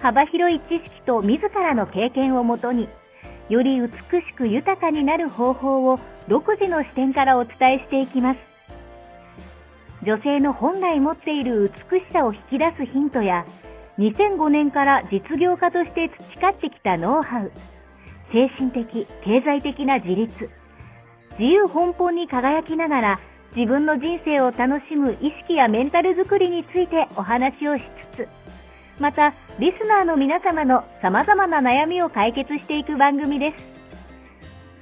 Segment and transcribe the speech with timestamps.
[0.00, 2.88] 幅広い知識と自らの経験をもとに、
[3.48, 3.88] より美
[4.22, 8.40] しく豊かになる方法を独自の視点からお伝えしていきます。
[10.02, 13.44] 女性の本来持っている美しさを引き出すヒントや、
[13.98, 17.52] 2005年から実業家として培ってきたノウハウ、
[18.32, 20.48] 精神的、経済的な自立、
[21.38, 23.20] 自由奔放に輝きながら
[23.54, 27.82] 自分の人生を楽しむ意識やメンタルづくりについてお話をし、
[29.00, 33.64] また、リスナーの皆様の様々な悩みを解決していく番組です。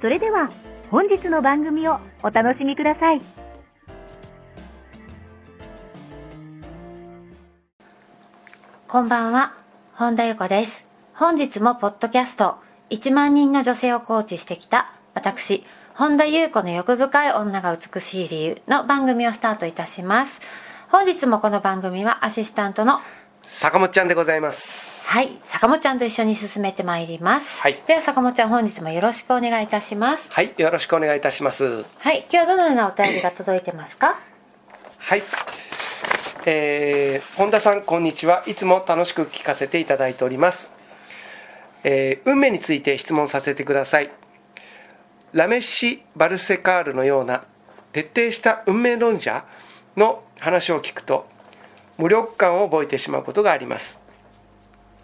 [0.01, 0.49] それでは、
[0.91, 3.21] 本日の番組をお楽しみください。
[8.89, 9.53] こんばんは、
[9.93, 10.85] 本田由子です。
[11.13, 12.57] 本日もポッドキャスト、
[12.89, 20.41] 1万人の女性をコーチしてきた、私、本田優子の欲深い女が美しい理由の番組をスタートいたします。
[20.89, 22.99] 本日もこの番組はアシスタントの
[23.51, 25.05] 坂本ちゃんでございます。
[25.05, 27.51] はい、坂本ちゃんと一緒に進めてまいります。
[27.51, 30.31] はいでは坂本ちゃん本日もよろしくお願いいたします。
[30.31, 31.83] はい、よろしくお願いいたします。
[31.97, 34.19] はい、今日はどのようなお便りが届いてますか？
[34.99, 35.23] はい。
[36.45, 38.43] えー、本田さん、こんにちは。
[38.45, 40.71] いつも楽しく聞かせていただいております。
[41.83, 44.11] えー運命について質問させてください。
[45.33, 47.43] ラメッシ・バルセカールのような
[47.91, 49.43] 徹底した運命論者
[49.97, 51.27] の話を聞くと、
[51.99, 53.99] 無力感を覚えてしまうことがあります。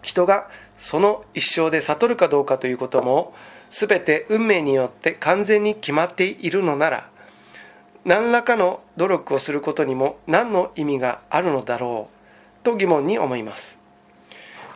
[0.02, 3.32] 人がその一生で悟るかどうかということも、
[3.70, 7.08] すべて運命によって完全に決まっているのなら、
[8.06, 12.08] 何らかの努力をすることにも何の意味があるのだろ
[12.62, 13.76] うと疑問に思います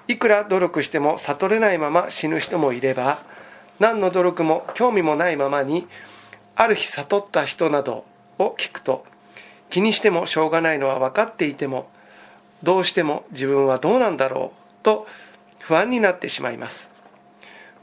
[0.09, 3.23] いくら努力しても悟れないまま死ぬ人もいれば
[3.79, 5.87] 何の努力も興味もないままに
[6.57, 8.05] ある日悟った人など
[8.41, 9.05] を聞くと
[9.71, 11.89] 気にしてもしょうがないのは分かっていても
[12.63, 15.07] どうしても自分はどうなんだろうと
[15.61, 16.91] 不安になってしまいます。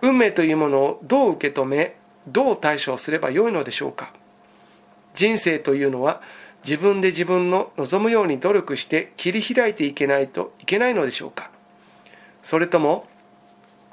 [0.01, 1.95] 運命というものをどう受け止め
[2.27, 4.11] どう対処すればよいのでしょうか。
[5.13, 6.21] 人生というのは
[6.63, 11.49] 自分で自分の望むように努力して切り開いていけないといけないのでしょうか。
[12.44, 13.07] それとも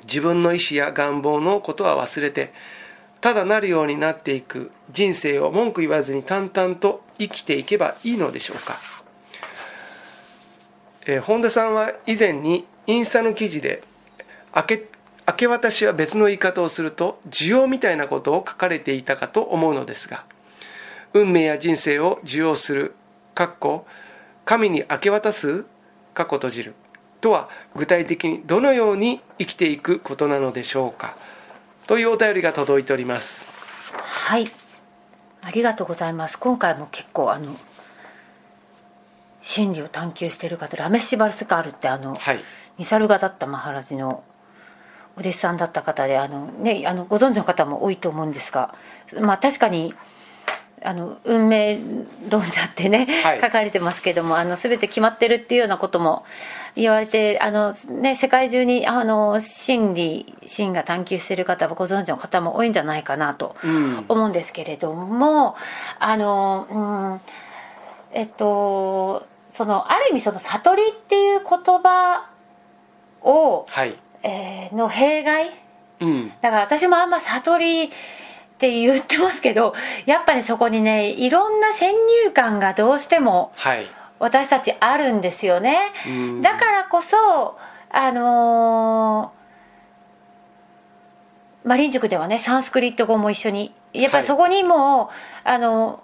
[0.02, 2.52] 自分の意思や願望のことは忘れて
[3.20, 8.76] ただなるようになっていく人生を文句言わずに淡々と生きていけばいいのでしょうか、
[11.06, 13.82] えー本田さんは以前にインスタの記事で
[14.54, 14.88] 明け
[15.26, 20.24] 明け渡しは別の言い方をすると需要みたいなことを書かれていたかと思うのですが
[21.14, 22.92] 運命や人生を受容する、
[23.36, 23.86] かっこ、
[24.44, 25.64] 神に明け渡す、
[26.12, 26.74] かっこ閉じる、
[27.20, 31.16] とは具体的にどのように生きていくことなのでしょうか。
[31.86, 33.48] というお便りが届いております。
[33.92, 34.50] はい
[35.42, 37.54] ありがとうございます今回も結構あの
[39.44, 42.40] 真理を探求している方ラメッシ・バルスカールってあの、はい。
[42.78, 44.24] ニサルガだったマハラジの
[45.16, 48.74] お弟子さんだった方であの、ね、あのご存知の方も多いと思うんですが、
[49.20, 49.94] まあ、確かに
[50.82, 51.78] あの運命
[52.28, 56.24] 論者ってね、はい書かれてますけどもあの全て決まってるっていうようなことも
[56.76, 65.54] 言われてあの、ね、世界中にあの真理真が探求している方はご存知の方も多いんじゃないかなとうん思うんですけれども、
[66.00, 67.20] あの、
[68.12, 71.48] うん、えっとそのある意味その悟りっていう言
[71.80, 72.28] 葉
[73.22, 73.94] を、はい。
[74.24, 75.50] えーの弊害？
[76.00, 76.28] うん。
[76.40, 77.88] だから私もあんま悟りっ
[78.58, 79.74] て言ってますけど
[80.06, 81.92] やっぱりそこにねいろんな先
[82.24, 83.86] 入観がどうしてもはい。
[84.18, 87.56] 私たちあるんですよねうんだからこそ
[87.90, 95.10] あのーマリン塾ではねサンスクリット語も一緒にやっぱりそこにも
[95.44, 96.02] う、あの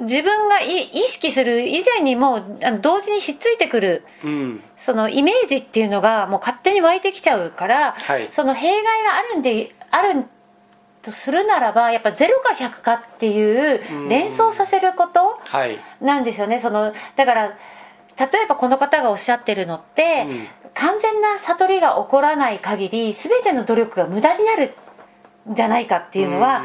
[0.00, 4.62] 自分がい意識する以前にもうあの同時にひっついてくるうん。
[4.78, 8.28] そのイメージっていうのがもう勝手に湧いてきちゃうから、はい。
[8.30, 10.24] その弊害があるんである
[11.02, 14.08] とするならばやっぱ0か100かっていううん。
[14.08, 15.78] 連想させることはい。
[16.00, 16.60] なんですよね。
[16.60, 17.48] そのだから
[18.18, 20.46] 例えばこの方がおっしゃってるのって、うん。
[20.74, 24.74] 完全な悟りが起こらない限り全ての努力が無駄になる
[25.50, 26.62] んじゃないかっていうのは、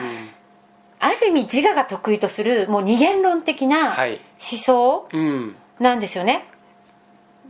[1.02, 4.22] ある意味自我が得意とするもう二元論的なはい。
[4.40, 5.56] 思想うん。
[5.80, 6.46] なんですよね。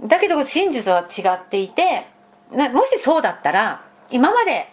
[0.03, 2.07] だけど真実は違っていて
[2.51, 4.68] なもしそうだったら今まで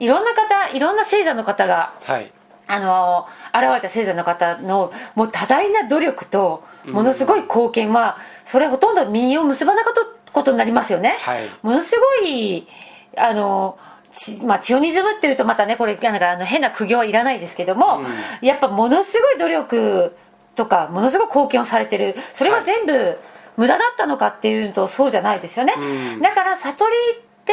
[0.00, 2.30] いろんな方いろんな聖者の方がはい。
[2.66, 8.16] あの現れた聖者の方のもう多大な努力とものすごい貢献は、
[8.46, 11.48] それほとんど身を結ばなかったことになりますよね、はい。
[11.62, 12.68] ものすごい
[13.16, 13.76] あの
[14.12, 18.02] ちまあ、チオニズムっていうとまたねこれなんかあの変な苦行はいらないですけども、
[18.42, 20.16] やっぱものすごい努力
[20.56, 22.16] とかものすごい貢献をされてる。
[22.34, 23.18] それは全部
[23.56, 26.22] 無駄だったのかっていうとそうじゃないですよね、うん。
[26.22, 27.52] だから悟りって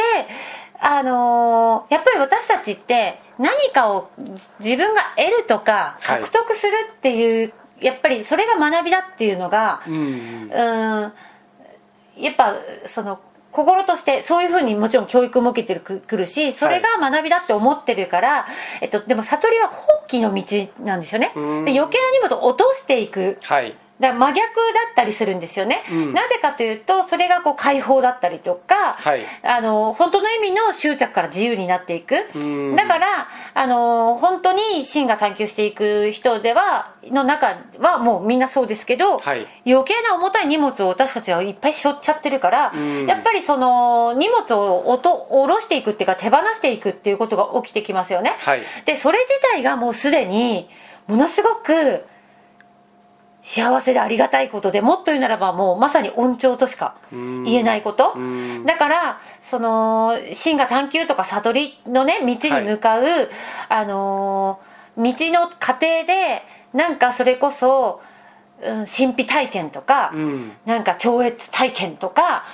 [0.80, 4.10] あのーやっぱり私たちって何かを
[4.58, 6.22] 自分が得るとかはい。
[6.22, 10.02] 獲得するっていう、やっぱりそれが学びだっていうのがうんうん。
[11.02, 11.12] うん
[12.16, 13.20] やっぱその
[13.50, 18.46] 心としてそういうふうにもちろん教育も受けてるくくるしそれが学びだって思ってるから、
[18.80, 21.32] えっと、でも悟りは放棄の道なんですよね。
[21.34, 21.64] うん。
[21.64, 23.38] で余計な荷物を落としていく。
[23.42, 24.42] はいだ真逆だ
[24.92, 26.14] ったりするんですよね、うん。
[26.14, 29.22] なぜかというとそれがこう解放だったりとか、はい。
[29.42, 32.14] あの本当の意味の執着から自由になっていく。
[32.34, 32.76] うん。
[32.76, 39.46] だからあの本当に真が探求していく人ではの中はもうみんなそうですけど、はい。
[39.66, 43.06] 余計な重たい荷物を私たちはいっぱい背負っちゃってるから、うん。
[43.06, 48.62] やっぱりその荷物をおと下ろしていくっていうか手放していくっていうことが起きてきますよね、はい。
[48.84, 50.68] でそれ自体がもうすでに
[51.08, 52.04] ものすごく
[53.48, 58.12] 幸せでありがたいことでもっと言うならばもうまさに恩寵としか言えないこと。
[58.14, 58.66] うん。
[58.66, 62.36] だからその真が探求とか悟りのね道に
[62.66, 63.04] 向かう、
[63.70, 66.42] あのー道の過程で
[66.74, 68.02] なんかそれこそ、
[68.60, 70.52] うん、神秘体験とか、うん。
[70.66, 72.44] なんか超越体験とか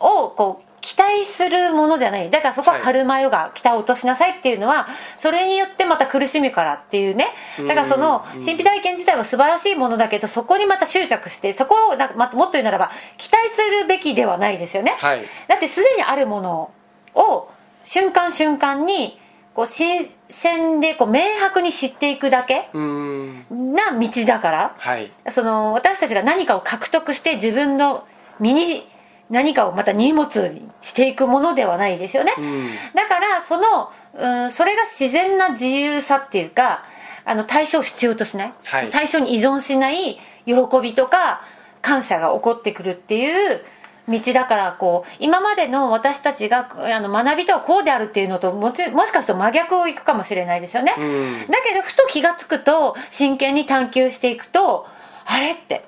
[0.00, 2.28] をこう期待するものじゃない。
[2.28, 7.28] だからそこはカルマヨガ、期待を落としなさいっていうのはそれによってまた苦しむからっていうね。
[7.56, 8.44] だからそのうん。
[8.44, 15.22] 神秘体験自体は素晴らしいものだけどそこにまた執着してそこをなんかまもっと言うならば期待するべきではないですよね、はい。
[15.48, 16.70] だってすでにあるもの
[17.14, 17.48] を
[17.84, 19.20] 瞬間瞬間に
[19.54, 23.46] こう新鮮でこう明白に知っていくだけうん。
[23.50, 25.12] な道だからはい。
[25.30, 28.04] その私たちが何かを獲得して自分の
[28.40, 28.88] 身に
[29.32, 32.70] 何かをまた荷物にしていくものではないですよね、うん。
[32.94, 36.84] だからその、うん、それが自然な自由さっていうか
[37.24, 38.90] あの対象を必要としない、はい。
[38.90, 41.40] 対象に依存しない喜びとか
[41.80, 43.64] 感謝が起こってくるっていう
[44.08, 51.50] 道だからこう今までの私たちがあの学びとはこうであるっていうのともちもしかすると真逆をいくかもしれないですよね、うん。
[51.50, 54.86] だけどふと気が付くと真剣に探求していくと
[55.24, 55.84] あれって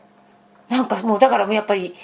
[0.68, 1.94] なんかもうだからもうやっぱり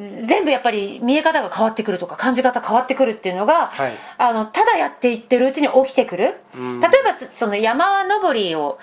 [0.00, 3.92] 全部やっぱり見え方が変わってくるとか感じ方変わってくるっていうのが、はい。
[4.16, 6.80] あのただやっていってるうちに起きてくる、うん。
[6.80, 8.78] 例えばつその山登りを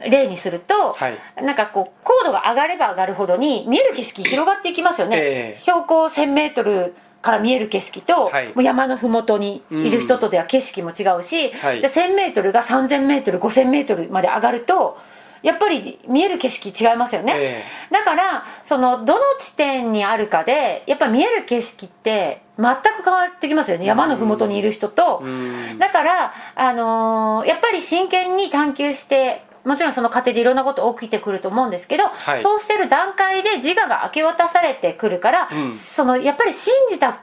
[0.00, 1.18] 例にすると、はい。
[1.42, 5.60] なんかこう高度が上がれば上がるほどに見える景色広がっていきますよね、ええ。
[5.60, 6.92] 標高 1000m
[7.22, 8.48] から見える景色と、はい。
[8.48, 11.80] もう山の麓にいる人とでは景色も違うし、はい。
[11.80, 14.98] じゃあ 1000m が 3000m5000m まで上がると
[15.42, 23.86] やっぱり見える景色違いますよね、えだからそのどの地点にあるかでやっぱ見える景色って全く変わってきますよね。
[23.86, 25.78] 山の麓にいる人と、うん。
[25.78, 32.42] だから、あのーやっぱり真剣に探求してもちろんその過程でいろんなこと起きてくると思うんですけど、はい。
[32.42, 35.72] そうしてる段階で自我が明け渡されてくるから、うん。
[35.72, 37.20] そのやっぱり信じた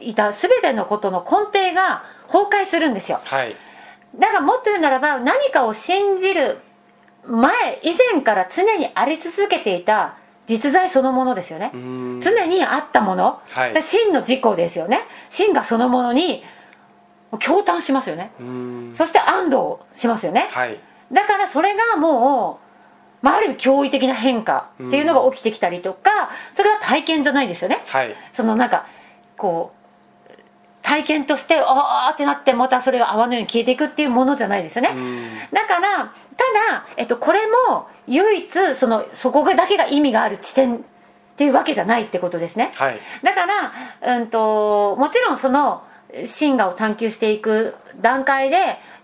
[0.00, 3.20] いた全てのことの根底が崩壊するんですよ。
[3.24, 3.54] はい。
[4.18, 6.58] だからもっと言うならば何かを信じる
[7.26, 12.20] 前以前から常にあり続けていた実在そのものですよね、うん。
[12.22, 13.74] 常にあったもの、はい。
[13.74, 15.02] で真の自己ですよね。
[15.30, 16.42] 真がそのものに
[17.32, 18.30] 驚嘆しますよね。
[18.40, 18.92] うん。
[18.94, 20.48] そして安堵しますよね。
[20.50, 20.80] はい。
[21.12, 22.60] だからそれがも
[23.22, 27.82] う、まあ、ある意味驚異的な変化っていうのが起きてきたりとか、それは体験じゃないですよね。
[27.86, 28.14] はい。
[28.32, 28.86] そのなんか
[29.36, 29.77] こう
[30.88, 35.28] 体験としてああってなってまたそれが泡のように消えていくっていうものじゃないですよね、うん。
[35.52, 36.04] だからた
[36.72, 40.80] だ、えっと、これも唯一そのそこだけが意味がある地点っ
[41.36, 42.72] ていうわけじゃないってことですね。
[42.76, 42.98] はい。
[43.22, 43.46] だか
[44.00, 45.82] ら、うん、ともちろんその
[46.24, 48.56] 真我を探求していく段階で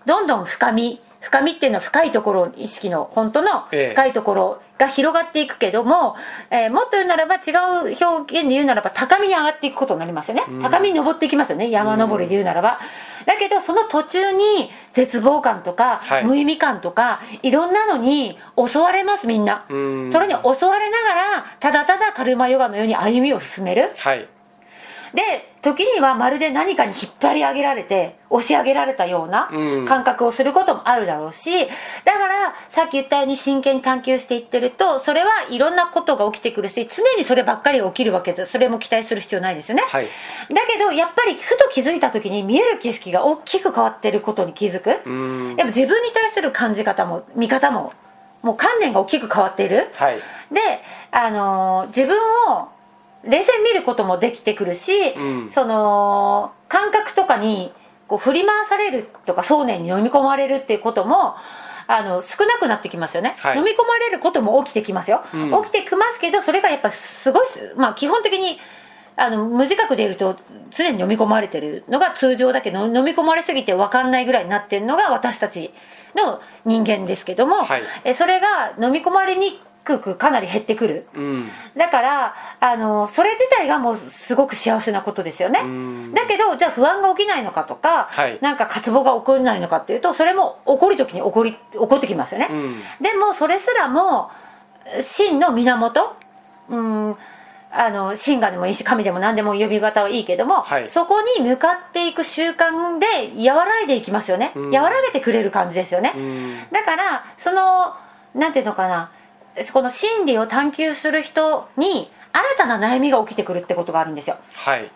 [0.07, 3.89] どんどん深み深みっていうのは深いところ意識の本当のええ。
[3.93, 6.15] 深いところが広がっていくけども、
[6.51, 7.51] えーもっと言うならば違
[7.93, 11.71] う表現で言うならば高みに上がっていくことになりますよね、高みに登っていきますよね。
[11.71, 12.79] 山登りで言うならば、
[13.25, 16.25] だけどその途中に絶望感とか、はい。
[16.25, 19.77] 無意味感とかいろんなのに襲われますみんな、う
[20.07, 20.11] ん。
[20.11, 23.93] それに襲われながらただただカルマヨガのように歩みを進める。
[23.97, 24.27] はい
[25.15, 29.85] で時にはまるで何かに引っ張り上げられて押し上げられたようなうん。
[29.85, 31.67] 感覚をすることもあるだろうし
[32.03, 38.51] だからさっき言ったように真剣に探求していってるとそれはいろんなことが起きてくるし常にそればっかりが起きるわけです。
[38.51, 40.05] それも期待する必要ないですよね、はい。
[40.05, 40.09] だ
[40.67, 45.47] けどやっぱりふと気づいた時に見える景色が大きく変わってることに気づく、うん。
[45.49, 47.93] やっぱ自分に対する感じ方も見方も
[48.41, 49.87] もう観念が大きく変わっている。
[49.95, 50.17] はい。
[50.51, 50.61] で、
[51.11, 52.15] あのー自分
[52.53, 52.74] を
[53.27, 55.49] 冷静に見ることもできてくるし、うん。
[55.49, 57.71] その感覚とかに
[58.07, 61.35] こう振り回されるとか想念に飲み込まれるっていうことも
[61.87, 63.57] あの少なくなってきますよね、はい。
[63.57, 65.63] 飲み込まれることも起きてきますよ、うん。
[65.63, 68.57] 起きてきますけどそれがやっぱすごい、まあ、基本的に
[69.15, 70.37] あの無自覚でいると
[70.71, 75.73] 常に飲み込まれてるのが通常だけど飲み込まれすぎて分かんないぐらいになってるのが私たち
[76.15, 77.81] の人間ですけども、はい。
[78.03, 81.07] えそれが飲み込まれにくくかなり減ってくる。
[81.13, 81.49] うん。
[81.77, 85.61] だからあのそれ自体がもうすごく幸せなことですよね。
[85.63, 86.13] うん。
[86.13, 88.39] だけどじゃあ不安が起きないのかとか、はい。
[88.41, 92.81] なんか渇望が起こらないのかっていうとそれも起こる時に起こり起こってきますよね、うん。
[92.99, 94.31] でもそれすらも
[95.01, 96.15] 真の源
[96.69, 97.15] うん
[97.71, 100.89] あの神がでもいいし神でも何でも呼び方はいいけども、はい。
[100.89, 104.71] そこに向かっていく習慣で和らいでいきますよね、うん。
[104.71, 106.57] 和らげてくれる感じですよね、うん。
[106.71, 107.93] だからその
[108.33, 109.11] なんていうのかな
[109.73, 114.37] この真理を探求する人に新たな悩みが起きてくるってことがあるんですよ。
[114.53, 114.91] はい。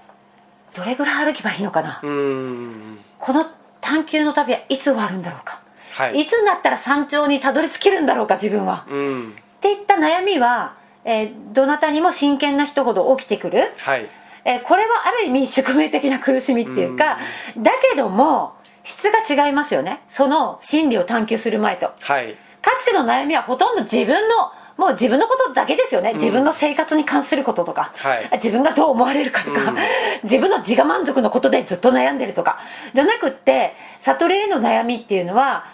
[0.76, 3.00] どれぐらい歩けばいいのかな、うん。
[3.18, 3.46] この
[3.82, 5.62] 探求の旅はいつ終わるんだろうか、
[5.92, 6.22] はい。
[6.22, 8.36] いつになったら山頂にたどり着けるんだろうか？
[8.36, 9.30] 自分は、うん。
[9.32, 10.76] っていった悩みは、
[11.06, 14.08] えーどなたにも真剣な人ほど起きてくる、はい。
[14.46, 17.18] えーこれはある意味宿命的な苦しみっていうか、
[17.58, 20.02] だけども質が違いますよね。
[20.10, 21.94] その真理を探求する前と。
[22.02, 28.30] はいかつての悩みはほとんど自分のもう自分のことだけですよね、自分の生活に関することとか、はい。
[28.36, 29.78] 自分がどう思われるかとか、うん。
[30.24, 32.60] 自分の自我満足のことでずっと悩んでるとか。
[32.94, 35.66] じゃなくって悟りへの悩みっていうのは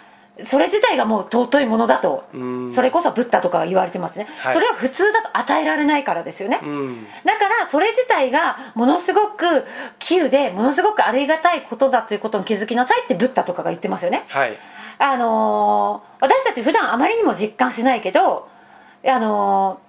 [0.44, 2.74] それ自体がもう尊いものだと、うん。
[2.74, 4.54] それこそブッダとかが言われてますね、はい。
[4.54, 7.06] それは普通だと与えられないからですよね、うん。
[7.24, 9.64] だからそれ自体がものすごく
[10.00, 14.24] 急でものすごくありがたいことだということに気づきなさいってブッダとかが言ってますよね。
[14.30, 14.58] はい
[14.98, 18.48] あのー私たち普段あまりにも実感してないけど
[19.04, 19.86] あのー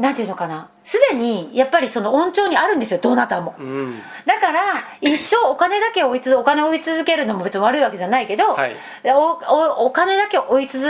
[0.00, 0.70] なんていうのかな。
[0.84, 3.54] すでにやっぱりその恩寵にあるんですよどなたも。
[3.58, 4.00] うん。
[4.24, 4.62] だから
[5.02, 8.72] 一生お金だけ追いつお金を追い続けるのも別に悪いわけじゃないけど、はい。
[9.04, 10.82] おおお金だけ追い続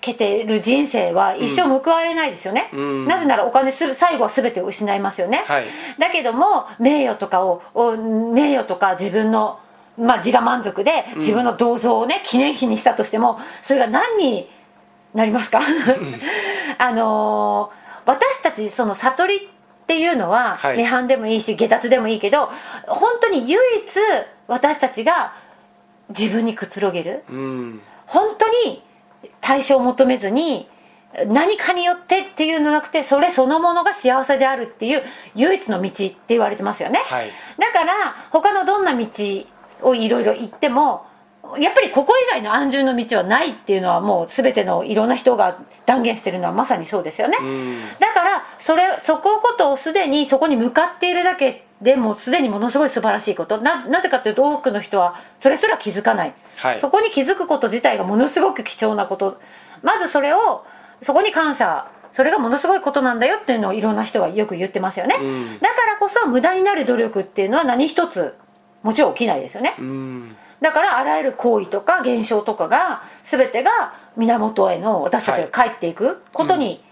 [0.00, 3.06] けてる人生は一生報われないですよね、うん。
[3.06, 5.64] なぜならお金す最後は全てを失いますよね、はい。
[5.98, 9.60] だけども名誉とかをお名誉とか自分の、
[9.98, 14.48] まあ、自我満足で自分の銅像をね記念碑にしたとしてもそれが何に
[15.12, 15.60] なりますか？
[16.78, 19.40] あのー私たちその悟りっ
[19.86, 20.76] ていうのははい。
[20.78, 22.48] 涅槃でもいいし下脱でもいいけど
[22.86, 23.92] 本当に唯一
[24.46, 25.34] 私たちが
[26.08, 27.24] 自分にくつろげる。
[27.28, 27.82] うん。
[28.06, 28.82] 本当に
[29.42, 30.70] 対象を求めずに
[31.26, 35.02] 何かによってっていうのじゃなくてそれそのものが幸せであるっていう
[35.34, 37.30] 唯一の道って言われてますよね、はい。
[37.58, 39.06] だから他のどんな道
[39.82, 41.06] をいろいろ行っても
[41.58, 47.80] やっぱりここ以外の安住の道はないっていうのはもう全てのいろんな人が断言してるのはまさにそうですよね、うん。
[47.98, 53.58] だからそれそこことをすでにそこに向かっているだけでもうすでにものすごい素晴らしいこと。
[53.60, 56.80] ななぜかというと多くの人はそれすら気づかない、はい。
[56.80, 59.40] そこに気づくこと自体がものすごく貴重なこと。
[59.82, 60.66] まずそれを
[61.02, 61.86] そこに感謝。
[62.10, 65.58] それがものすごいことなんだよっていうのをいろんな人がよく言ってますよね、うん。
[65.60, 68.34] だからこそ無駄になる努力っていうのは何一つ
[68.82, 70.36] もちろん起きないですよね、うん。
[70.60, 76.82] だからあらゆる行為とか現象とかが全てが源への私たちが帰っていくことに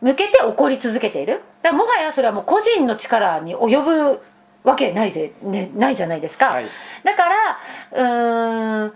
[0.00, 1.42] 向けて起こり続けている。
[1.62, 4.22] だからもはやそれはもう個人の力に及ぶ
[4.64, 6.66] わけないぜ、ね、ないじゃないですか、はい。
[7.04, 7.58] だから
[7.92, 8.94] うーん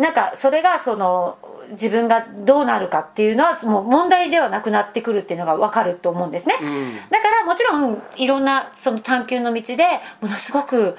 [0.00, 1.38] なんかそれがその
[1.70, 6.96] 自分がどうなるかっていうのはもう問題ではなくなってくるっていうのが分かると思うんですね、うん。
[7.10, 9.84] だからもちろんいろんなその探求の道で
[10.20, 10.96] ものすごく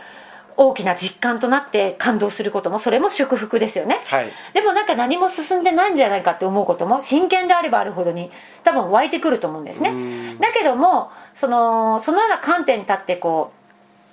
[0.62, 4.01] 大きな実感となって感動することもそれも祝福ですよね。
[4.08, 4.32] はい。
[4.54, 8.30] でもなんか何も進んでないんじゃないかって思うことも真剣であればあるほどに
[8.66, 9.92] 多分湧いてくると思うんですね。
[9.92, 10.38] うん。
[10.38, 13.54] だけどもそのそのような観点に立ってこ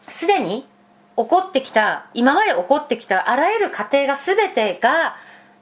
[0.09, 0.69] うすでに
[1.17, 5.17] 起こってきた今まで起こってきたあらゆる過程が全てが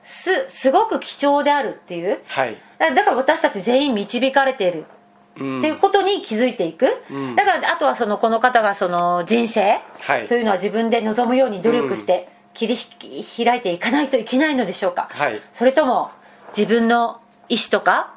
[0.04, 2.20] すすごく貴重であるっていう。
[2.26, 2.58] はい。
[2.78, 4.84] だだから私たち全員導かれている
[5.38, 5.58] うん。
[5.58, 7.36] っていうことに気づいていく、うん。
[7.36, 10.28] だからあとはそのこの方がその人生はい。
[10.28, 15.40] というのは自分で望むように努力して切りひ開いていかないといけないのでしょうか、はい。
[15.52, 16.10] それとも
[16.56, 18.14] 自分の意思とか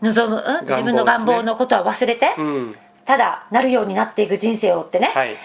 [0.00, 0.60] 望む、ね。
[0.62, 2.76] 自分の願望のことは忘れて、うん。
[3.04, 5.36] ただなるようになっていく人生をってね、はい。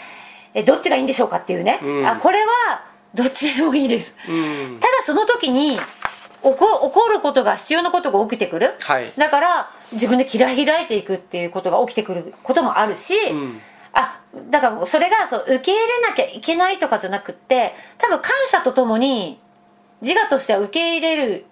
[0.54, 2.08] えどっちがいいんでしょうかっていうね、うん。
[2.08, 4.80] あこれはどっちでもいいです、うん。
[4.80, 5.78] ただその時に
[6.46, 9.12] 起こ起こることが必要なことが起きてくる、はい。
[9.18, 13.60] だから自分で切ら開いていくっていうことが起きてくることもあるし、うん。
[13.94, 14.22] あ
[14.52, 19.40] だからそれがそう受け入れなきゃいけないとかじゃなくって多分感謝とともに
[20.02, 21.46] 自我としては受け入れる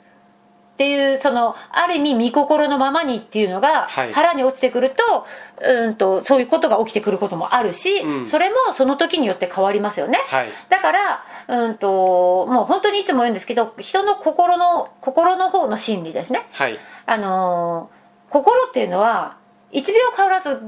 [0.73, 4.13] っていうそのある意味見心のままにっていうのがはい。
[4.13, 5.25] 腹に落ちてくると,、
[5.61, 8.27] うんとそういうことが起きてくることもあるし、うん。
[8.27, 10.47] それもその時によって変わりますよね、はい。
[10.69, 16.47] だからうんともう本当にいつも言うんですけど人の心の心の方の心理ですね。
[16.51, 16.79] はい。
[17.05, 18.03] あのー
[18.33, 19.37] 心っていうのは
[19.73, 20.59] 1秒変わらず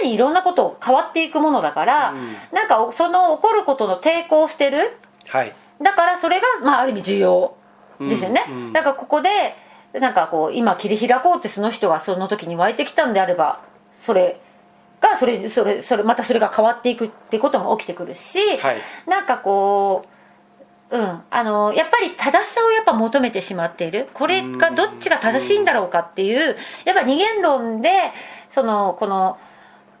[0.00, 2.32] 常にいろんなこと変わっていくものだから、うん。
[2.52, 4.96] なんかその起こることの抵抗してる。
[5.28, 5.52] はい。
[5.80, 7.56] だからそれが、まあ、ある意味重要
[8.00, 8.54] ですよね、うん。
[8.54, 9.54] うんだからここで
[9.92, 13.60] なんかこう今切り開こうってその人がその時に湧いてきたんであれば
[13.92, 14.40] それ
[15.00, 18.76] がそれそれそれまたそれが変わっていくってことも起きてくるし、はい。
[19.06, 20.06] なんかこ
[20.90, 21.22] ううん。
[21.30, 24.08] あのやっぱり正しさをやっぱ求めてしまっている。
[24.14, 27.90] これがどっちが正しいんだろうかっていうやっぱ二元論で
[28.50, 29.38] そのこの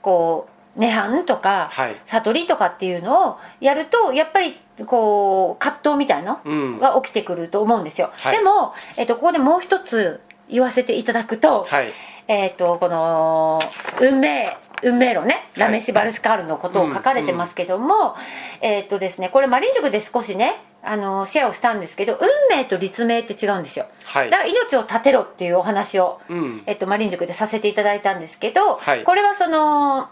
[0.02, 1.96] こう涅槃とかはい。
[2.06, 6.72] 悟りとかっていうのをやるとやっぱりこう葛藤みたいなうん。
[6.74, 8.36] のが起きてくると思うんですよ、はい。
[8.36, 11.92] でも、えっとここでもう一つ言わせていただくと、はい。
[12.28, 13.60] えっとこの
[14.00, 18.16] 運命運命論ねラメシ・バルスカールのことを書かれてますけども、
[18.60, 23.86] えっとですねこれマリン塾で少しねあのシェアをしたんですけど運命と立命って違うんですよ。
[24.04, 24.30] はい。
[24.30, 26.62] だから命を立てろっていうお話を、うん。
[26.66, 29.04] えっと、マリン塾でさせていただいたんですけど、はい。
[29.04, 30.08] これはその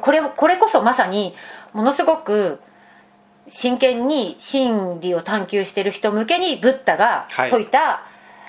[0.00, 1.34] これこれこそまさに
[1.72, 2.60] ものすごく
[3.48, 7.50] 真剣に真理を探求してる人向けにブッダがはい。
[7.50, 8.02] 説いた、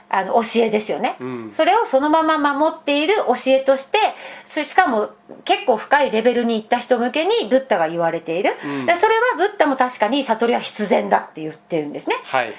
[0.09, 1.51] あの教えですよね、うん。
[1.53, 3.99] それをそのまま守っている教えとして
[4.45, 5.09] そしかも
[5.43, 8.85] 結構深いレベルに行った人向けにブッダが言われている、うん。
[8.85, 12.15] でそれはブッダも確かに悟りは必然だって言ってるんですね。
[12.23, 12.53] はい。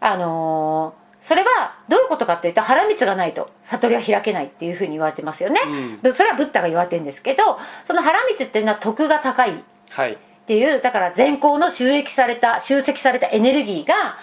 [0.00, 5.60] あのーそれはどういうことかっていうと腹蜜がないと悟りは開けないっていうふうに言われてますよね、
[6.02, 9.50] うそれはブッダが言われてるんですけどその腹蜜っていうのは徳が高い。
[9.50, 9.54] っ
[9.90, 10.18] はい。
[10.46, 14.18] ていうだから善行の収益された集積されたエネルギーが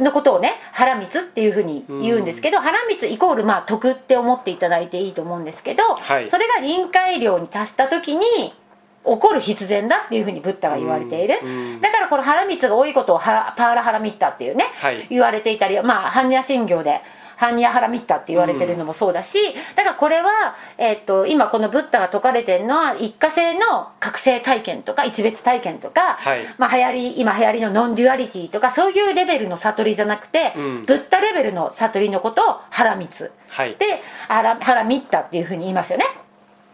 [0.00, 6.30] のことをね腹蜜っていうふうに言うんですけど、腹蜜イコールまあ徳って思っていただいていいと思うんですけど、はい。
[6.30, 8.54] それが臨界量に達した時に
[9.04, 11.80] 起こる必然だっていうふうにブッダが言われている、うんうん。
[11.80, 15.06] だからこの波羅蜜が多いことをハラパーラハラミッタっていうね、はい。
[15.10, 17.00] 言われていたりまあ般若心経で
[17.38, 19.38] 般若波羅蜜多って言われてるのもそうだし、
[19.74, 26.40] だからこれは、えっと今このブッダが説かれてるのは一過性の覚醒体験とか一瞥体験とか、はい。
[26.58, 30.84] まあ、流行り今流行りの non-duality とかそういうレベルの悟りじゃなくて、うん。
[30.86, 33.74] ブッダレベルの悟りのことをハラミツはい。
[33.74, 33.86] で
[34.28, 36.04] ハラハラミッタっていうふうに言いますよね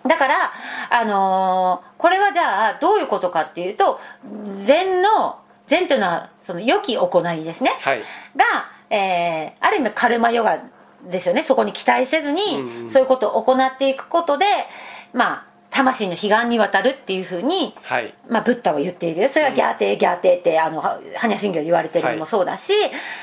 [0.07, 0.53] だから、
[0.91, 4.01] あのーこれはじゃあどういうことかっていうと
[4.65, 8.01] 禅の禅というのはその良き行いですね、はい。
[8.37, 8.45] が、
[8.91, 10.61] えーある意味カルマヨガ
[11.11, 11.43] ですよね。
[11.43, 14.47] そこに期待せずに、そういうことを行っていくことで
[15.13, 18.15] まあ魂の彼岸に渡るっていうふうにはい。
[18.29, 22.73] まあ、ブッダは言っているそれがギャーテーギャーテーってあのは般若心経で言われてるのもそうだし、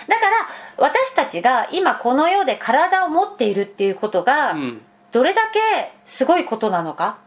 [0.08, 4.82] だから私たちが今この世で体を持っているっていうことがうん
[5.16, 7.20] どれだけすごいことなのか？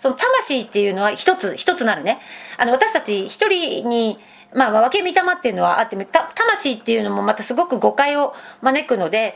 [0.00, 2.20] その魂っていうのは一つ一つなるね。
[2.56, 4.18] あの私たち一人に
[4.54, 5.96] まあ、分け御霊っていうのはあって
[6.34, 9.34] 魂っていうのもまたすごく誤解を招くので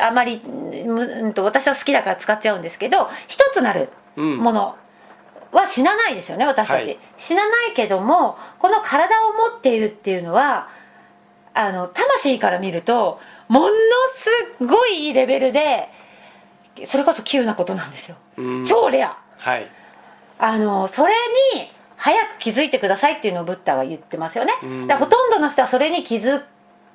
[0.00, 4.36] あまりむうんと私は好きだから使っちゃうんですけど一つなるうん。
[4.36, 4.76] もの
[5.52, 6.98] は死なないですよね私たち、はい。
[7.16, 10.68] 死なないけどもこの体を持っているっていうのは
[11.54, 13.18] あの魂から見ると
[13.48, 13.68] もの
[14.14, 14.30] す
[14.64, 15.88] ごいレベルで
[16.86, 18.64] それこそ急なことなんですよ、うん。
[18.64, 19.16] 超レア。
[19.38, 19.66] はい。
[20.38, 21.14] あのそれ
[21.54, 24.88] に早く気づいてくださいっていうのをブッダが言ってますよね、うん。
[24.88, 26.42] ほとんどの人はそれに気づ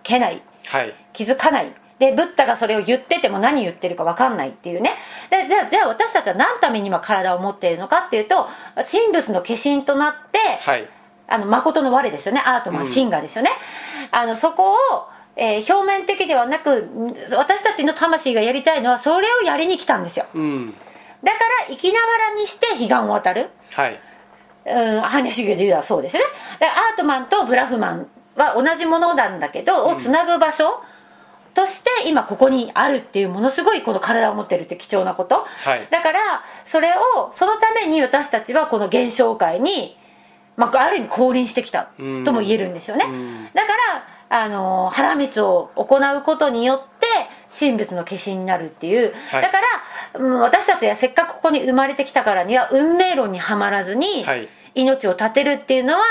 [0.04, 0.42] けない。
[0.68, 0.94] はい。
[1.12, 1.72] 気づかない。
[2.00, 4.96] でブッダがそれを言ってても何言ってるか分かんないっていうね。
[5.30, 10.88] でじゃあじゃあ私たちは何のために今体を持っているのかっていうと神仏の化身となって、はい。
[11.28, 12.42] あの誠の我ですよね。
[12.46, 12.88] アートマン、うん。
[12.88, 13.52] シンガですよね。
[14.12, 14.76] あのそこを、
[15.36, 20.26] えー表面的ではなくん私たちの魂がやりたいのはそれをやりに来たんですよ。
[20.34, 20.76] うん。
[21.24, 23.50] だから生きながらにして彼岸を渡る。
[23.72, 24.00] はい。
[24.66, 26.30] うん修行で言うのはそうですよね。
[26.60, 30.82] でアートマンとブラフマンは同じものなんだけど、をつなぐ場所
[31.54, 35.88] として今ここにあるっていうものすごいこの体を持ってるって貴重なこと、はい。
[35.90, 39.98] だからそれをそのために私たちはこの現象界に、
[40.56, 43.50] まあ、ある意味降臨してきたうんとも言えるんですよね、うん。
[43.54, 47.06] だからあの腹蜜を行うことによって
[47.56, 49.42] 神仏の化身になるっていう、はい。
[49.44, 54.50] だからうん私たちはせっかくここに生まれてきたからには運命論にはまらずにはい。
[54.74, 56.02] 命を絶てるっていうのは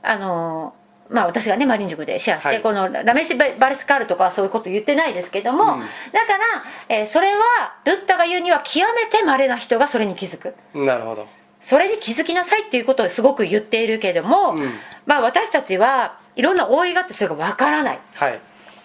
[0.00, 0.76] あの
[1.08, 2.62] まあ私がねマリン塾でシェアして、はい。
[2.62, 5.80] このラメシバルスカールとかはそういうこと言ってないですけども、うん。
[5.80, 5.86] だ
[6.26, 7.40] から、えーそれは
[7.84, 10.54] ブッダが言うには極めて稀な人がそれに気づく。
[10.72, 11.26] なるほど。
[11.60, 14.70] それに気づきなさいっていうことをすごく言っているけども、うん。
[15.04, 17.98] まあ私たちはいろんな覆いがあってそれがわからない。
[18.14, 18.40] はい。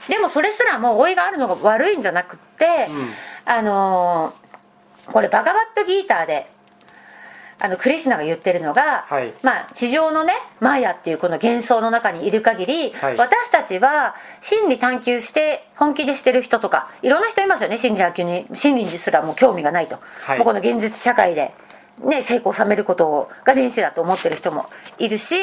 [0.09, 3.09] でもそれすらも覆いがあるのが悪いんじゃなくって、うん。
[3.45, 4.45] あのー
[5.11, 6.49] これバガバットギーターで
[7.59, 9.33] あのクリシュナが言ってるのが、はい。
[9.43, 13.17] まあ、地上のねマーヤっていうこの幻想の中にいる限り、はい。
[13.17, 17.77] 私たちは真理探求して本気でしてる人とかいろんな人いますよね。
[17.77, 20.37] 真理探求に真理にすらもう興味がないと、はい。
[20.39, 21.53] もうこの現実社会で。
[21.99, 24.65] ね、成功を収めることが人生だと思ってる人も
[24.97, 25.35] いるし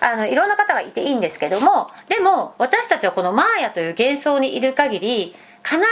[0.00, 5.34] あのいろんな方がいていいんですけどもでも私たちはこのマーヤという幻想にいる限り
[5.64, 5.88] 必ず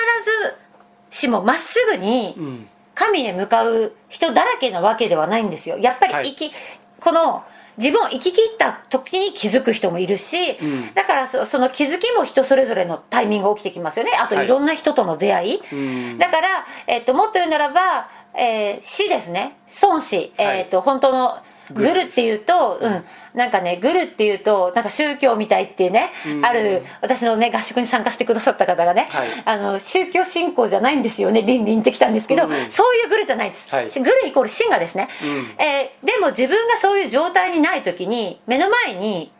[1.11, 2.69] しもまっすぐにうん。
[2.97, 5.79] 神へ向かう人だらけなわけではないんですよ。
[5.79, 6.35] やっぱりはい。
[6.35, 6.53] 生き、
[6.99, 7.45] この
[7.77, 10.95] 自分を生き切った時に気づく人もいるし、うん。
[10.95, 14.13] だからそその気づきも人それぞれのタイミングが起きてきますよね。
[14.19, 14.47] あとはい。
[14.47, 15.77] いろんな人との出会い、う
[16.15, 16.19] ん。
[16.19, 16.49] だから、
[16.87, 19.57] えっともっと言うならば、えー死ですね。
[19.83, 21.39] 孫子、えっと本当の
[21.73, 26.47] グルっていうと、うん、なんかねグルっていうとなんか宗教みたいっていうね、うん。
[26.47, 29.29] ある私のね合宿に参加してくださった方がね、はい。
[29.45, 32.51] あの宗教信仰じゃないんですよね倫理にってきたんですけど、うん。
[32.71, 33.89] そういうグルじゃないです、はい。
[33.91, 35.65] グルイコール真がですね、うん。
[35.65, 39.33] えーでも自分がそういう状態にない時に目の前に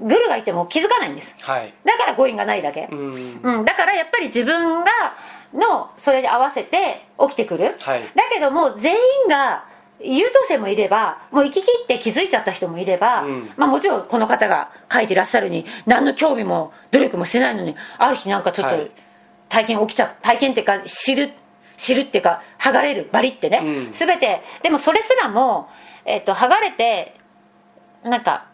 [0.00, 1.34] グルがいても気づかないんです。
[1.40, 1.72] はい。
[1.84, 3.40] だから語彙がないだけ、うん。
[3.42, 4.90] うん、だからやっぱり自分が
[5.52, 8.02] のそれに合わせて起きてくる、はい。
[8.14, 9.66] だけども全員が
[10.00, 13.50] 優等生もいればもう生き切って気づいちゃった人もいれば、うん。
[13.56, 18.90] まあ、もちろんこの方が書いてらっしゃるに何の興味も努力もしてないのにある日なんかちょっとはい。
[19.48, 21.30] 体験起きちゃ体験っていうか知る
[21.76, 23.92] 知るっていうか剥がれるバリってね、うん。
[23.92, 24.42] 全て。
[24.62, 25.68] でもそれすらも、
[26.04, 27.14] えっと剥がれて
[28.02, 28.46] なんか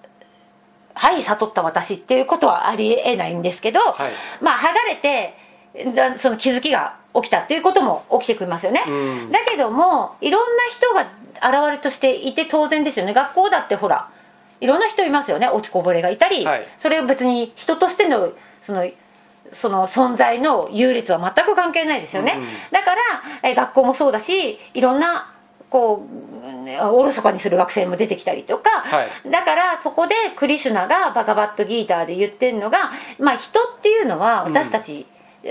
[0.95, 4.13] はい悟った私っていうことはありえないんですけど、はい。
[4.41, 5.35] まあ剥がれて
[5.95, 8.93] だその気づきが起きたっていうことも起きてきますよね、う
[9.29, 9.33] ん。
[9.33, 11.03] だけどもいろんな人が
[11.43, 13.15] 現れとしていて当然ですよね。
[13.15, 14.09] 学校だってほら
[14.61, 15.49] いろんな人いますよね。
[15.49, 16.67] 落ちこぼれがいたり、はい。
[16.79, 18.89] それを別に人としてのその
[19.53, 22.47] その存在の優劣は全く関係ないですよね、うん。
[22.71, 23.01] だから
[23.43, 25.33] え学校もそうだしいろんな
[25.71, 26.05] こ
[26.43, 29.31] ううんおろそかにする学生も出てきたりとか、はい。
[29.31, 35.07] だからそこでクリシュナがバカバットギーターで言ってるのが、まあ、人っていうのは私たち、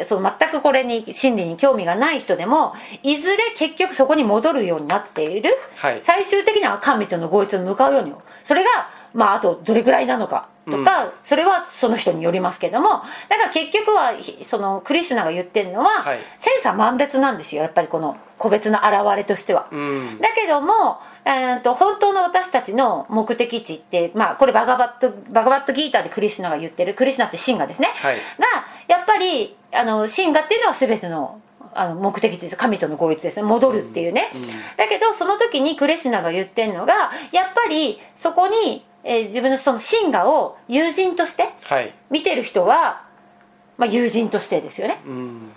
[0.05, 5.99] その全くこれに真理に興味がない人でもいずれ結局そこに戻るようになっている、はい。
[6.03, 8.13] 最終的には神との合一に向かうように。
[8.43, 8.69] それが、
[9.13, 12.89] まあ、あとどれぐらいなのかとか、それはその人によりますけども
[13.29, 16.19] だから結局はひそのクリシュナが言ってるのは、はい。
[16.37, 19.67] 千差万別なんですよやっぱりこの個別の現れとしては。
[19.71, 20.19] うん。
[20.19, 28.15] だけども、えー、と本当の私たちの目的地って、まあ、これバガバットバガバットギーターでクリシュナが言ってるクリシュナってシンガですね、はい。
[28.15, 28.21] が
[28.87, 31.41] やっぱりあのシンガっていうのは全ての
[31.73, 32.55] あの目的地です。
[32.57, 33.43] 神との合一ですね。
[33.43, 34.49] 戻るっていうね、うんうん。
[34.49, 41.93] だけどその時にクリシュナが言ってるのがやっぱりそこに、えー自分のそのシンガを友人としてはい。
[42.09, 43.03] 見てる人は、
[43.77, 45.01] まあ、友人としてですよね。
[45.05, 45.51] うん。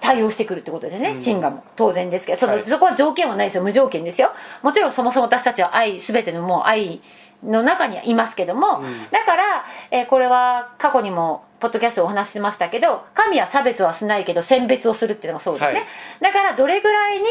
[0.00, 1.16] 対応してくるってことですね、うん。
[1.16, 1.64] シンガも。
[1.76, 2.38] 当然ですけど。
[2.38, 2.66] その、はい。
[2.66, 3.62] そこは条件はないですよ。
[3.62, 4.32] 無条件ですよ。
[4.62, 7.00] もちろんそもそも私たちは愛全てのもう愛
[7.44, 9.10] の中にはいますけども、うん。
[9.10, 9.44] だから、
[9.90, 15.88] えーこれは過去にもポッドキャストでお話ししましたけど神は差別はしないけど選別をするっていうのがそうですね、はい。
[16.20, 17.24] だからどれぐらいに、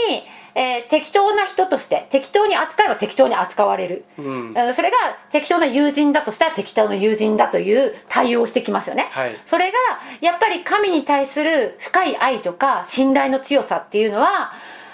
[0.56, 4.54] えー適当な人として適当に扱えば適当に扱われる、うん。
[4.56, 4.97] うんそれが
[5.32, 9.36] 適当な友人だとしたら適当な友人だという対応をしてきますよね、はい。
[9.45, 9.78] それが
[10.21, 14.52] やっぱり神に対する深い愛とか信頼の強さっていうのは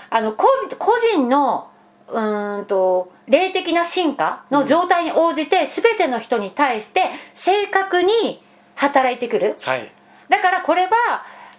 [0.10, 1.69] あの個個人の
[2.12, 7.04] うーんと霊的な進化の状態に応じて全ての人に対して
[7.36, 8.42] 正確に
[8.76, 9.56] 働いてくる。
[9.62, 9.92] はい。
[10.30, 10.90] だからこれは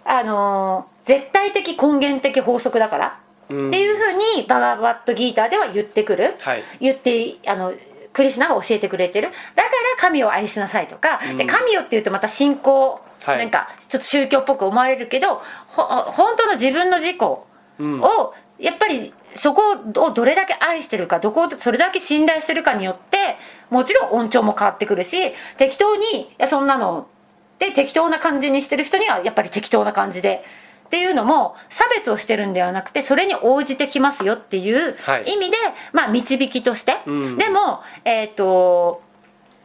[0.03, 3.19] あのー絶対的根源的法則だから。
[3.49, 3.67] うん。
[3.69, 6.63] っていうふうにバガバットギーターでは言ってくる、はい。
[6.79, 7.73] 言ってあの
[8.13, 9.29] クリシュナが教えてくれてる。
[9.55, 11.47] だから神を愛しなさいとか、でうん。
[11.47, 13.37] 神をっていうとまた信仰、はい。
[13.39, 17.45] なんかちょっと宗教っぽく思われるけどほ本当の自分の自己を、
[17.79, 18.01] うん
[18.61, 19.61] やっぱりそこ
[19.95, 23.17] をどれだけ愛してるかどこをそれだけ信頼するかによって
[23.69, 27.07] もちろん音調も変わってくるし適当にいやそんなの
[27.59, 30.43] で適当な感じにしてる人にはやっぱり適当な感じで。
[30.85, 35.23] っていうのも差別をしてるんではなくてそれに応じてきますよっていうはい。
[35.23, 35.55] 意味で、
[35.93, 37.37] まあ導きとして、うん。
[37.37, 39.01] でもえっ、と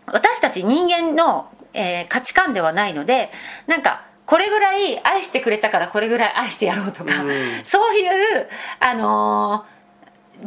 [0.06, 3.32] 私たち人間の、えー価値観ではないので
[3.66, 7.64] なんかこれぐらい愛してくれたからこれぐらい愛してやろうとか、うん。
[7.64, 8.48] そういう
[8.80, 9.76] あのー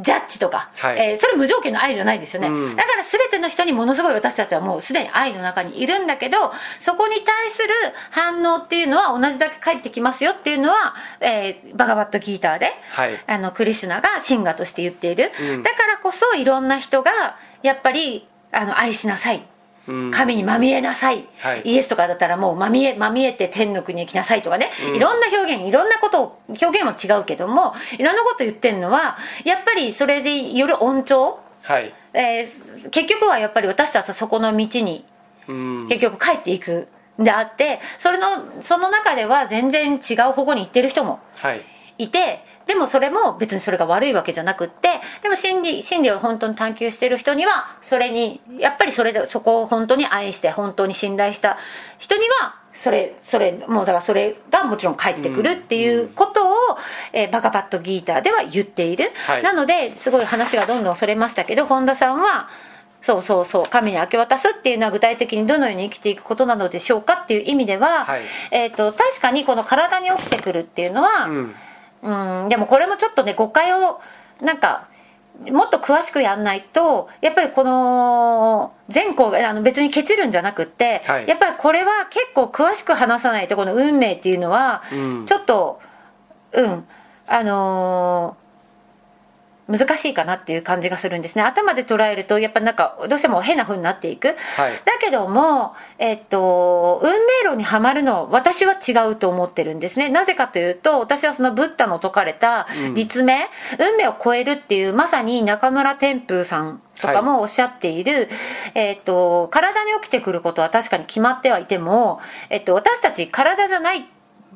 [0.03, 0.99] ジャッジとか、はい。
[0.99, 2.75] えーそれ無条件の愛じゃないですよね、うん。
[2.75, 7.69] だから全ての人にものすごい私たちはもうすでに愛の中にいるんだけどそこに対する
[8.11, 13.17] 反応っていうのは同じだけ返ってきますよっていうのは、えーバガバットギーターで、はい。
[13.25, 15.63] あのクリシュナがシンガとして言っている、うん。
[15.63, 19.37] だからこそいろんな人がやっぱりあの愛しなさい。
[19.37, 19.43] うん
[19.85, 21.61] 神にまみえなさい、はい。
[21.65, 24.95] イエスとかだったらもうまみえまみえて天の国へ来なさいとかね、うん。
[24.95, 31.93] いろんな表現いろんなことを表現も違うけどもいろんなこと言ってるのはやっぱりそれでよる恩寵、はい。
[32.13, 35.05] えー結局はやっぱり私たちはそこの道に
[35.47, 35.87] うん。
[35.87, 36.87] 結局帰っていく
[37.19, 38.27] んであってそれの
[38.61, 41.61] その中では全然違う方向に行ってる人もはい。
[41.97, 51.57] いてでもそれも別にそれが悪いわけじゃなくってでも真理真理を本当に探求してる人にはそれにやっぱりそれでそこを本当に愛して本当に信頼した
[51.97, 56.53] 人にはそれそれもうだからそれがもちろん返ってくるっていうことを、
[57.11, 59.43] えーバカバットギーターでは言っている、はい。
[59.43, 62.49] なのですごい話がどんどんそれましたけど本田さんは
[63.01, 68.21] そうそうそう神に明け渡すっていうのは具体的にどのように生きていくことなのでしょうかっていう意味では、はい。
[68.51, 71.55] えー、と確かにこの体に起きてくるっていうのは、うん
[72.01, 73.99] うん、でもこれもちょっとね誤解を
[74.41, 74.87] なんか
[75.51, 81.27] もっと詳しくやんないとやっぱりこの全項があの別にケチるんじゃなくって、はい。
[81.27, 85.25] やっぱりこれは結構詳しく話さないとこの運命っていうのはうん。
[85.25, 85.79] ちょっと
[86.51, 86.87] うん。
[87.27, 88.48] あのー
[89.69, 91.43] 難しいかなっていう感じがするんですね。
[91.43, 94.73] 頭で捉えるとやっぱなんかどうしても変な風になっていく、はい。
[94.83, 100.09] だけども、えっと、運命論にはまるのは私は違うと思ってるんですね。
[100.09, 108.29] なぜかというと私はそのブッダの説かれた立命、運命を超えるっていうまさに中村天風さんとかもおっしゃっている、
[108.75, 114.05] えっと、体に起きてくることは確かに決まってはいても、えっと、私たち体じゃない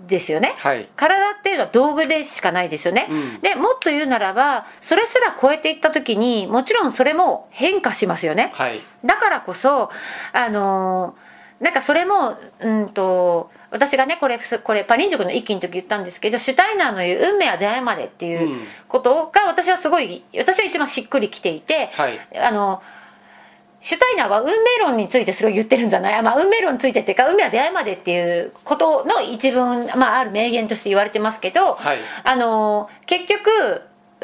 [0.08, 0.88] ですよね、はい。
[0.96, 3.42] 体っていうのは道具でしかないですよね、うん。
[3.42, 8.82] でもっと言うならばそれすら超えていった時にもちろんそれも変化しますよね、はい。
[9.06, 9.90] だからこそ
[10.34, 18.68] あのーなんかそれもうんと私がねこれこれパリン塾の一期の時言ったんですけどシュタイナーの言う「運命は出会いまで」っていううん。
[18.90, 22.20] ことが私はすごい私は一番しっくりきていて、はい。
[22.38, 22.82] あの
[23.84, 31.98] シュタイナーは運命論についてそれを言ってるんじゃない、まあ、運命論についてっていうか運命は出会いまでっていうことの一文、まあ、ある名言として言われてますけど、はい。
[32.24, 33.82] あの結局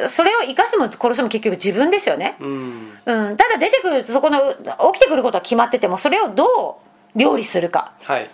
[0.07, 2.91] それを生かすも殺すも結局自分ですよね、うん。
[3.05, 4.55] うん、ただ出てくるそこの
[4.93, 6.79] 起きてくることは決まっててもそれをど
[7.15, 7.91] う料理するか。
[8.03, 8.27] はい